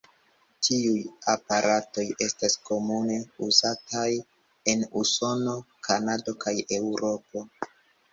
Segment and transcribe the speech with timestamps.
[0.67, 0.99] Tiuj
[1.33, 3.17] aparatoj estas komune
[3.47, 4.05] uzataj
[4.73, 5.53] en Usono,
[5.89, 7.45] Kanado kaj Eŭropo.